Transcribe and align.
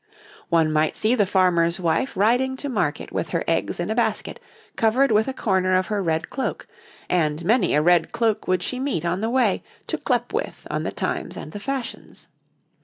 }]One 0.49 0.73
might 0.73 0.95
see 0.95 1.13
the 1.13 1.27
farmer's 1.27 1.79
wife 1.79 2.17
riding 2.17 2.57
to 2.57 2.69
market 2.69 3.11
with 3.11 3.29
her 3.29 3.43
eggs 3.47 3.79
in 3.79 3.91
a 3.91 3.93
basket 3.93 4.39
covered 4.75 5.11
with 5.11 5.27
a 5.27 5.31
corner 5.31 5.75
of 5.75 5.85
her 5.93 6.01
red 6.01 6.31
cloak, 6.31 6.65
and 7.07 7.45
many 7.45 7.75
a 7.75 7.83
red 7.83 8.11
cloak 8.11 8.47
would 8.47 8.63
she 8.63 8.79
meet 8.79 9.05
on 9.05 9.21
the 9.21 9.29
way 9.29 9.61
to 9.85 9.99
clep 9.99 10.33
with 10.33 10.65
on 10.71 10.81
the 10.81 10.91
times 10.91 11.37
and 11.37 11.51
the 11.51 11.59
fashions. 11.59 12.29